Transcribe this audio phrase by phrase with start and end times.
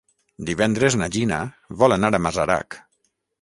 [0.47, 1.37] Divendres na Gina
[1.83, 2.81] vol anar a Masarac.